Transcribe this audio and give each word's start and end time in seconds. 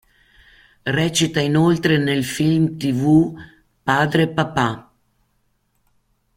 Recita 0.97 1.41
inoltre 1.41 1.99
nel 1.99 2.25
Film-Tv 2.25 3.35
"Padre 3.83 4.29
papà". 4.29 4.91